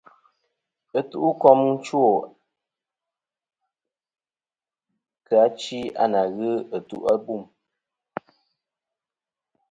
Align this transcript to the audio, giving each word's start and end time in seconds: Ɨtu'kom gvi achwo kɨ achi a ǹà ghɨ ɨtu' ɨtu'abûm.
Ɨtu'kom 0.99 1.59
gvi 1.67 1.75
achwo 1.77 2.05
kɨ 5.25 5.33
achi 5.45 5.79
a 6.01 6.03
ǹà 6.13 6.23
ghɨ 6.35 6.49
ɨtu' 6.75 6.75
ɨtu'abûm. 7.01 7.43